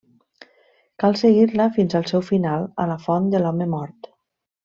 [1.03, 4.13] Cal seguir-la fins al seu final, a la Font de l'Home Mort.